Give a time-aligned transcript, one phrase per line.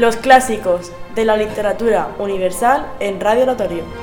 [0.00, 3.99] Los clásicos de la literatura universal en Radio Oratorio.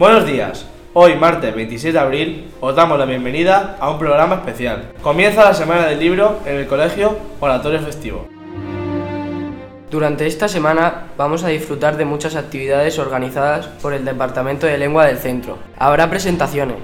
[0.00, 0.64] Buenos días.
[0.94, 4.92] Hoy, martes 26 de abril, os damos la bienvenida a un programa especial.
[5.02, 8.26] Comienza la Semana del Libro en el Colegio Oratorio Festivo.
[9.90, 15.04] Durante esta semana vamos a disfrutar de muchas actividades organizadas por el Departamento de Lengua
[15.04, 15.58] del Centro.
[15.78, 16.78] Habrá presentaciones,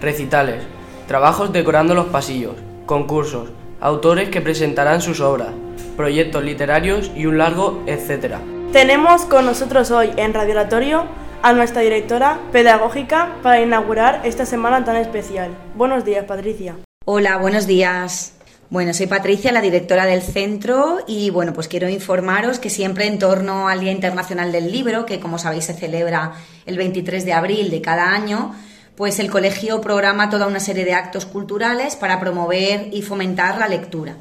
[0.00, 0.62] recitales,
[1.06, 2.54] trabajos decorando los pasillos,
[2.86, 3.50] concursos,
[3.82, 5.50] autores que presentarán sus obras,
[5.94, 8.40] proyectos literarios y un largo etcétera.
[8.72, 14.84] Tenemos con nosotros hoy en Radio Oratorio a nuestra directora pedagógica para inaugurar esta semana
[14.84, 15.50] tan especial.
[15.74, 16.76] Buenos días, Patricia.
[17.04, 18.34] Hola, buenos días.
[18.70, 23.18] Bueno, soy Patricia, la directora del centro y bueno, pues quiero informaros que siempre en
[23.18, 26.32] torno al Día Internacional del Libro, que como sabéis se celebra
[26.64, 28.54] el 23 de abril de cada año,
[28.96, 33.68] pues el colegio programa toda una serie de actos culturales para promover y fomentar la
[33.68, 34.16] lectura.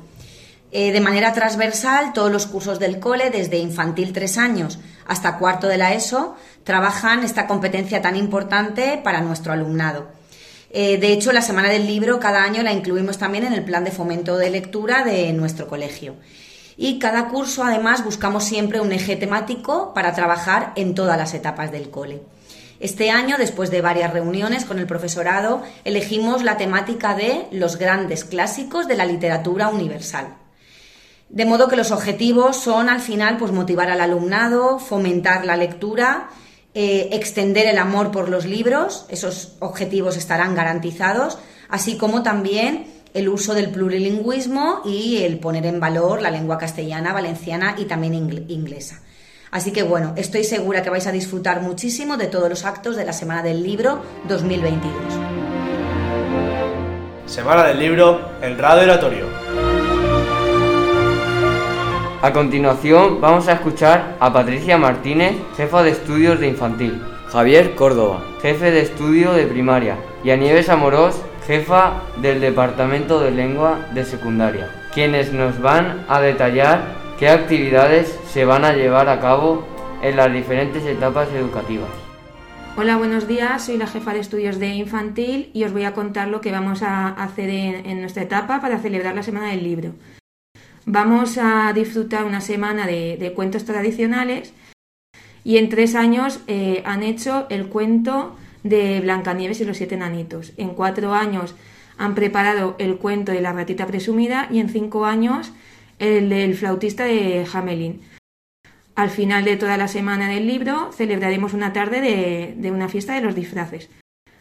[0.74, 5.68] Eh, de manera transversal, todos los cursos del cole, desde infantil 3 años hasta cuarto
[5.68, 10.08] de la ESO, trabajan esta competencia tan importante para nuestro alumnado.
[10.70, 13.84] Eh, de hecho, la Semana del Libro cada año la incluimos también en el plan
[13.84, 16.16] de fomento de lectura de nuestro colegio.
[16.78, 21.74] Y cada curso, además, buscamos siempre un eje temático para trabajar en todas las etapas
[21.74, 22.22] del cole.
[22.80, 28.24] Este año, después de varias reuniones con el profesorado, elegimos la temática de los grandes
[28.24, 30.38] clásicos de la literatura universal.
[31.32, 36.30] De modo que los objetivos son al final pues motivar al alumnado, fomentar la lectura,
[36.74, 41.38] eh, extender el amor por los libros, esos objetivos estarán garantizados,
[41.70, 47.14] así como también el uso del plurilingüismo y el poner en valor la lengua castellana,
[47.14, 49.02] valenciana y también inglesa.
[49.52, 53.06] Así que bueno, estoy segura que vais a disfrutar muchísimo de todos los actos de
[53.06, 54.94] la Semana del Libro 2022.
[57.26, 59.61] Semana del Libro en Radio Oratorio.
[62.24, 68.24] A continuación vamos a escuchar a Patricia Martínez, jefa de estudios de infantil, Javier Córdoba,
[68.44, 74.06] jefe de estudio de primaria, y a Nieves Amorós, jefa del departamento de lengua de
[74.06, 79.66] secundaria, quienes nos van a detallar qué actividades se van a llevar a cabo
[80.04, 81.90] en las diferentes etapas educativas.
[82.78, 83.66] Hola, buenos días.
[83.66, 86.84] Soy la jefa de estudios de infantil y os voy a contar lo que vamos
[86.84, 89.94] a hacer en, nuestra etapa para celebrar la Semana del Libro.
[90.86, 94.54] Vamos a disfrutar una semana de, cuentos tradicionales
[95.44, 100.54] y en tres años eh, han hecho el cuento de Blancanieves y los siete nanitos.
[100.58, 101.56] En cuatro años
[101.98, 105.52] han preparado el cuento de la ratita presumida y en cinco años
[106.00, 108.02] el del flautista de Hamelin.
[108.96, 113.14] Al final de toda la semana del libro celebraremos una tarde de, de una fiesta
[113.14, 113.88] de los disfraces,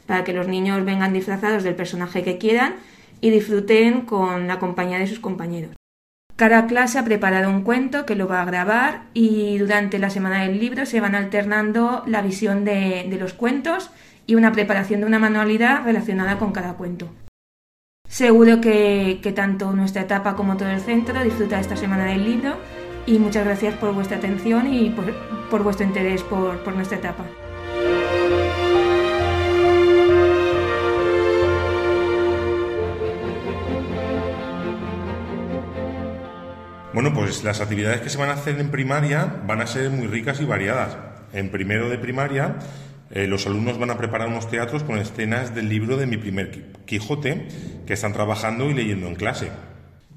[0.06, 2.77] para que los niños vengan disfrazados del personaje que quieran
[3.21, 5.80] y disfruten con la compañía de sus compañeros.
[6.41, 10.45] Cada clase ha preparado un cuento que lo va a grabar y durante la semana
[10.45, 13.91] del libro se van alternando la visión de, los cuentos
[14.27, 17.11] y una preparación de una manualidad relacionada con cada cuento.
[18.09, 22.56] Seguro que, tanto nuestra etapa como todo el centro disfruta esta semana del libro
[23.05, 24.89] y muchas gracias por vuestra atención y
[25.50, 27.27] por, vuestro interés por nuestra etapa.
[36.93, 40.09] Bueno, pues las actividades que se van a hacer en primaria van a ser muy
[40.09, 40.97] ricas y variadas.
[41.33, 42.56] En primero de primaria,
[43.12, 46.50] eh, los alumnos van a preparar unos teatros con escenas del libro de Mi primer
[46.87, 47.47] Quijote
[47.87, 49.50] que están trabajando y leyendo en clase.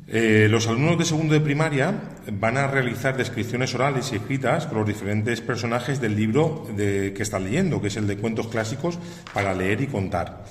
[0.08, 1.94] Eh, los alumnos de segundo de primaria
[2.32, 7.44] van a realizar descripciones orales y escritas con los diferentes personajes del libro que están
[7.44, 8.98] leyendo, que es el de cuentos clásicos
[9.32, 10.44] para leer y contar.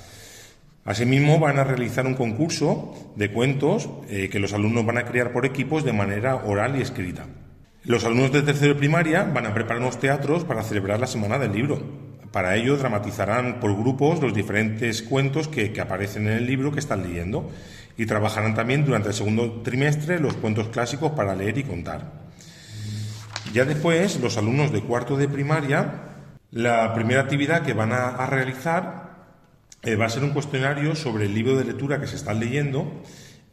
[0.84, 5.32] Asimismo, van a realizar un concurso de cuentos eh, que los alumnos van a crear
[5.32, 7.26] por equipos de manera oral y escrita.
[7.84, 11.38] Los alumnos de tercero de primaria van a preparar unos teatros para celebrar la Semana
[11.38, 11.80] del Libro.
[12.32, 16.80] Para ello dramatizarán por grupos los diferentes cuentos que, que aparecen en el libro que
[16.80, 17.48] están leyendo
[17.96, 22.10] y trabajarán también durante el segundo trimestre los cuentos clásicos para leer y contar.
[23.52, 25.92] Ya después, los alumnos de cuarto de primaria,
[26.50, 29.11] la primera actividad que van a realizar
[29.82, 33.02] eh, va a ser un cuestionario sobre el libro de lectura que se está leyendo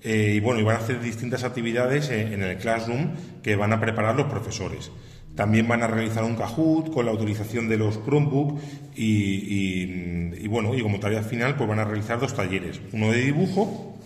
[0.02, 3.82] eh, y bueno, y van a hacer distintas actividades en, el classroom que van a
[3.82, 4.92] preparar los profesores.
[5.36, 8.60] También van a realizar un Kahoot con la autorización de los Chromebook
[8.96, 13.98] y, bueno, y como tarea final pues van a realizar dos talleres, uno de dibujo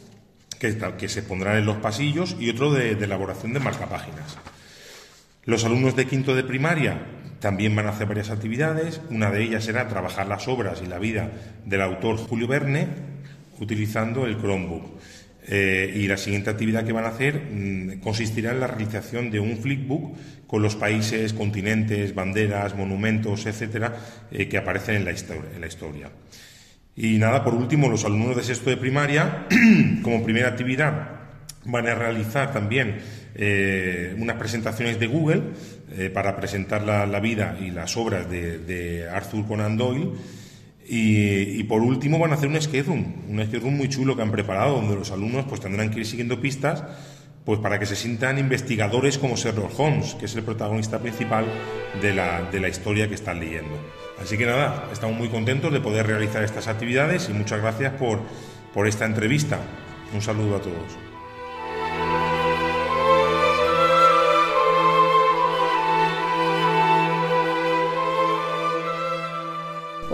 [0.59, 4.37] que, que se pondrán en los pasillos y otro de, de elaboración de marcapáginas.
[5.43, 7.01] Los alumnos de quinto de primaria
[7.43, 9.01] también van a hacer varias actividades.
[9.09, 11.29] Una de ellas será trabajar las obras y la vida
[11.65, 12.87] del autor Julio Verne
[13.59, 14.85] utilizando el Chromebook.
[15.45, 19.41] Eh, y la siguiente actividad que van a hacer mm, consistirá en la realización de
[19.41, 20.15] un flipbook
[20.47, 23.93] con los países, continentes, banderas, monumentos, etcétera,
[24.31, 26.09] eh, que aparecen en la, en la historia.
[26.95, 29.47] Y nada, por último, los alumnos de sexto de primaria,
[30.01, 31.23] como primera actividad,
[31.65, 32.99] van a realizar también
[33.35, 35.41] eh, unas presentaciones de Google
[35.95, 40.11] eh, para presentar la, vida y las obras de, Arthur Conan Doyle.
[40.85, 44.21] Y, por último van a hacer un skate room, un skate room muy chulo que
[44.21, 46.83] han preparado, donde los alumnos pues tendrán que ir siguiendo pistas
[47.45, 51.45] pues para que se sientan investigadores como Sherlock Holmes, que es el protagonista principal
[52.01, 53.77] de la, de la historia que están leyendo.
[54.21, 58.21] Así que nada, estamos muy contentos de poder realizar estas actividades y muchas gracias por,
[58.73, 59.59] por esta entrevista.
[60.13, 61.02] Un saludo a todos.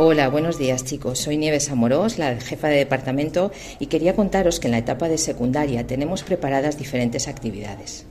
[0.01, 1.19] Hola, buenos días chicos.
[1.19, 5.17] Soy Nieves Amorós, la jefa de departamento, y quería contaros que en la etapa de
[5.17, 8.05] secundaria tenemos preparadas diferentes actividades.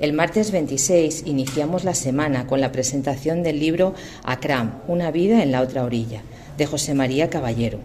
[0.00, 3.94] El martes 26 iniciamos la semana con la presentación del libro
[4.24, 6.22] Akram, Una vida en la otra orilla,
[6.58, 7.78] de José María Caballero.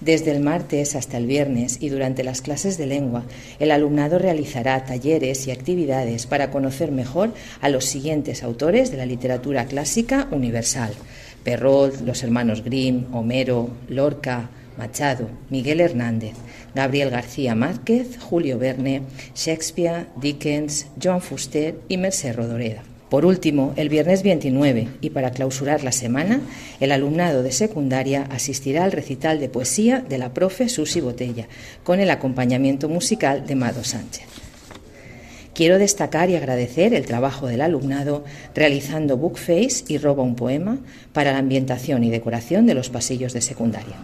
[0.00, 3.24] Desde el martes hasta el viernes y durante las clases de lengua,
[3.58, 9.06] el alumnado realizará talleres y actividades para conocer mejor a los siguientes autores de la
[9.06, 10.94] literatura clásica universal,
[11.44, 16.34] Perrault, los hermanos Grimm, Homero, Lorca, Machado, Miguel Hernández,
[16.74, 19.02] Gabriel García Márquez, Julio Verne,
[19.34, 22.82] Shakespeare, Dickens, Joan Fuster y Merced Rodoreda.
[23.08, 26.40] Por último, el viernes 29 y para clausurar la semana,
[26.80, 31.46] el alumnado de secundaria asistirá al recital de poesía de la profe Susi Botella,
[31.84, 34.43] con el acompañamiento musical de Mado Sánchez.
[35.54, 38.24] Quiero destacar y agradecer el trabajo del alumnado
[38.56, 40.78] realizando bookface y roba un poema
[41.12, 43.94] para la ambientación y decoración de los pasillos de secundaria.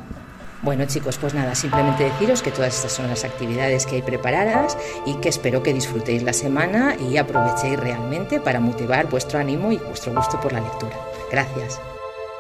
[0.63, 4.79] Bueno chicos, pues nada, simplemente deciros que todas estas son las actividades que hay preparadas
[5.07, 9.79] y que espero que disfrutéis la semana y aprovechéis realmente para motivar vuestro ánimo y
[9.79, 10.95] vuestro gusto por la lectura.
[11.33, 11.81] Gracias.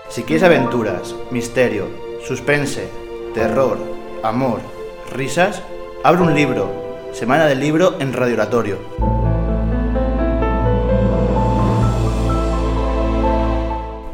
[0.08, 1.88] Si quieres aventuras, misterio,
[2.22, 2.84] suspense,
[3.34, 3.78] terror,
[4.22, 4.60] amor,
[5.10, 5.62] risas,
[6.04, 8.78] abre un libro Semana del Libro en Radio Oratorio.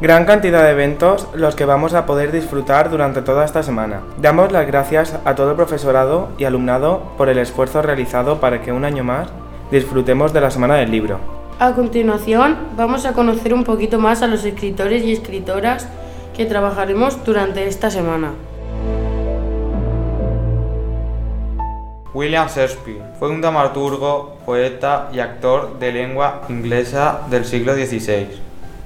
[0.00, 4.00] Gran cantidad de eventos los que vamos a poder disfrutar durante toda esta semana.
[4.20, 8.72] Damos las gracias a todo el profesorado y alumnado por el esfuerzo realizado para que
[8.72, 9.28] un año más
[9.70, 11.20] disfrutemos de la Semana del Libro.
[11.58, 15.86] A continuación vamos a conocer un poquito más a los escritores y escritoras
[16.34, 18.32] que trabajaremos durante esta semana.
[22.16, 28.28] William Shakespeare fue un dramaturgo, poeta y actor de lengua inglesa del siglo XVI.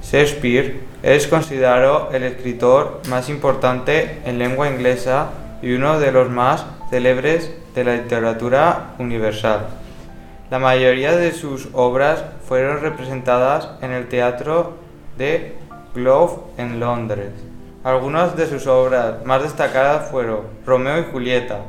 [0.03, 5.29] Shakespeare es considerado el escritor más importante en lengua inglesa
[5.61, 9.67] y uno de los más célebres de la literatura universal.
[10.49, 14.73] La mayoría de sus obras fueron representadas en el teatro
[15.17, 15.55] de
[15.95, 17.31] Globe en Londres.
[17.85, 21.59] Algunas de sus obras más destacadas fueron Romeo y Julieta,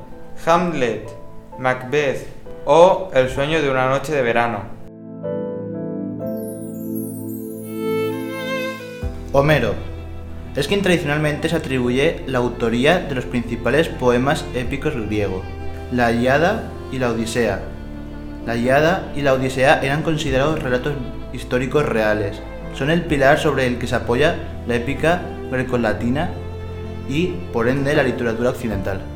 [0.45, 1.22] Hamlet,
[1.59, 2.27] Macbeth
[2.65, 4.61] o El sueño de una noche de verano.
[9.33, 9.75] Homero
[10.57, 15.43] es quien tradicionalmente se atribuye la autoría de los principales poemas épicos griegos,
[15.91, 17.61] la Ilíada y la Odisea.
[18.47, 20.95] La Ilíada y la Odisea eran considerados relatos
[21.33, 22.41] históricos reales.
[22.75, 26.31] Son el pilar sobre el que se apoya la épica grecolatina
[27.09, 29.12] y, por ende, la literatura occidental.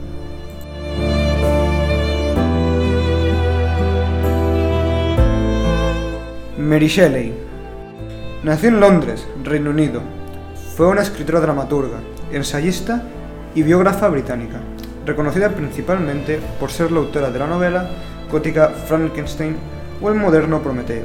[6.58, 7.34] Mary Shelley.
[8.42, 10.00] Nació en Londres, Reino Unido.
[10.74, 11.98] Fue una escritora dramaturga,
[12.32, 13.02] ensayista
[13.54, 14.60] y biógrafa británica,
[15.04, 17.90] reconocida principalmente por ser la autora de la novela
[18.30, 19.56] gótica Frankenstein
[20.00, 21.04] o el moderno Prometeo,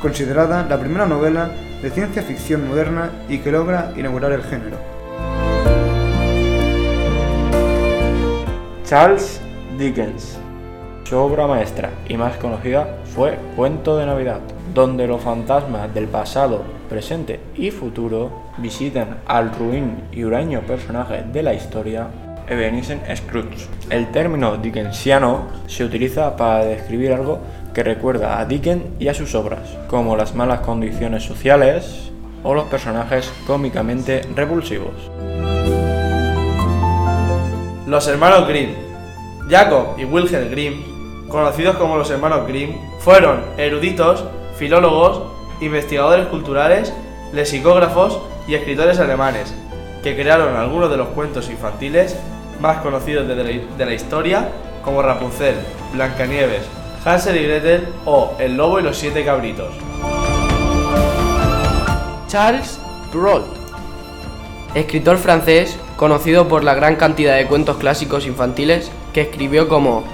[0.00, 1.50] considerada la primera novela
[1.82, 4.76] de ciencia ficción moderna y que logra inaugurar el género.
[8.84, 9.40] Charles
[9.76, 10.43] Dickens.
[11.04, 14.40] Su obra maestra y más conocida fue Cuento de Navidad,
[14.72, 21.42] donde los fantasmas del pasado, presente y futuro visitan al ruin y huraño personaje de
[21.42, 22.06] la historia,
[22.48, 23.68] Ebenezer Scrooge.
[23.90, 27.38] El término dickensiano se utiliza para describir algo
[27.74, 32.10] que recuerda a Dickens y a sus obras, como las malas condiciones sociales
[32.42, 35.10] o los personajes cómicamente repulsivos.
[37.86, 38.94] Los hermanos Grimm.
[39.48, 40.93] Jacob y Wilhelm Grimm,
[41.28, 44.24] conocidos como los hermanos Grimm, fueron eruditos,
[44.56, 45.22] filólogos,
[45.60, 46.92] investigadores culturales,
[47.32, 49.54] lexicógrafos y escritores alemanes,
[50.02, 52.16] que crearon algunos de los cuentos infantiles
[52.60, 54.48] más conocidos de la, historia,
[54.84, 55.56] como Rapunzel,
[55.92, 56.62] Blancanieves,
[57.04, 59.74] Hansel y Gretel o El lobo y los siete cabritos.
[62.28, 62.80] Charles
[63.12, 63.46] Perrault,
[64.74, 70.04] escritor francés conocido por la gran cantidad de cuentos clásicos infantiles que escribió como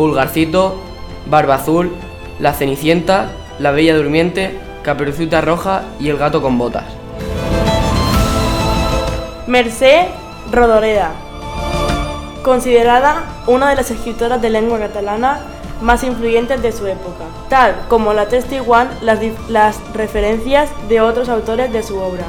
[0.00, 0.80] Pulgarcito,
[1.26, 1.94] Barba Azul,
[2.38, 6.86] La Cenicienta, La Bella Durmiente, Caperucita Roja y El Gato con Botas.
[9.46, 10.08] Mercè
[10.50, 11.12] Rodoreda,
[12.42, 15.42] considerada una de las escritoras de lengua catalana
[15.82, 21.74] más influyentes de su época, tal como la testiguan las, las referencias de otros autores
[21.74, 22.24] de su obra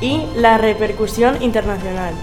[0.00, 2.14] y la repercusión internacional,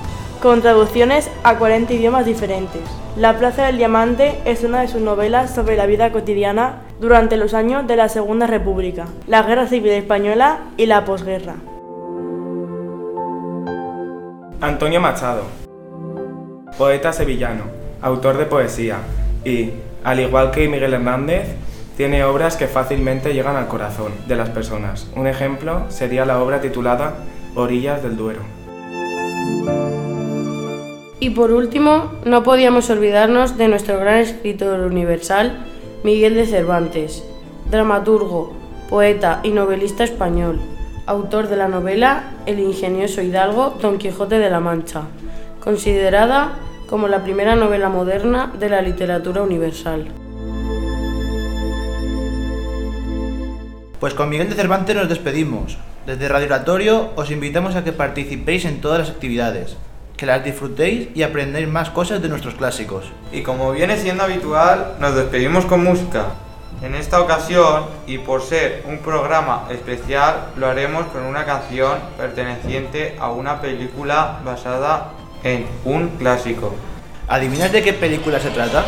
[0.44, 2.82] con traducciones a 40 idiomas diferentes.
[3.16, 7.54] La Plaza del Diamante es una de sus novelas sobre la vida cotidiana durante los
[7.54, 11.56] años de la Segunda República, la Guerra Civil Española y la posguerra.
[14.60, 15.44] Antonio Machado,
[16.78, 17.64] poeta sevillano,
[18.02, 18.98] autor de poesía
[19.46, 19.70] y,
[20.04, 21.56] al igual que Miguel Hernández,
[21.96, 25.10] tiene obras que fácilmente llegan al corazón de las personas.
[25.16, 27.14] Un ejemplo sería la obra titulada
[27.56, 28.63] Orillas del Duero.
[31.24, 35.66] Y por último, no podíamos olvidarnos de nuestro gran escritor universal,
[36.04, 37.24] Miguel de Cervantes,
[37.72, 38.52] dramaturgo,
[38.90, 40.60] poeta y novelista español,
[41.06, 45.04] autor de la novela El ingenioso hidalgo Don Quijote de la Mancha,
[45.64, 50.10] considerada como la primera novela moderna de la literatura universal.
[54.02, 55.78] Pues con Miguel de Cervantes nos despedimos.
[56.06, 59.78] Desde Radio Oratorio os invitamos a que participéis en todas las actividades,
[60.18, 63.06] que las disfrutéis y aprendáis más cosas de nuestros clásicos.
[63.32, 66.28] Y como viene siendo habitual, nos despedimos con música.
[66.82, 73.16] En esta ocasión, y por ser un programa especial, lo haremos con una canción perteneciente
[73.20, 75.12] a una película basada
[75.44, 76.76] en un clásico.
[77.28, 78.84] ¿Adivinas de qué película se trata?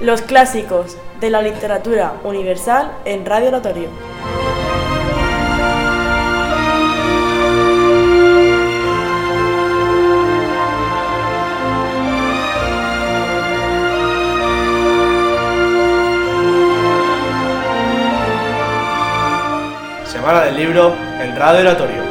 [0.00, 3.88] Los clásicos de la literatura universal en Radio Oratorio.
[20.06, 22.09] Semana del libro en Radio Oratorio.